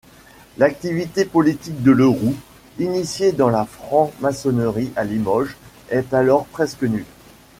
L'activité 0.57 1.25
politique 1.25 1.83
de 1.83 1.91
Leroux, 1.91 2.33
initié 2.79 3.33
dans 3.33 3.49
la 3.51 3.65
franc-maçonnerie 3.65 4.91
à 4.95 5.03
Limoges, 5.03 5.57
est 5.91 6.11
alors 6.15 6.45
presque 6.47 6.81
nulle. 6.81 7.05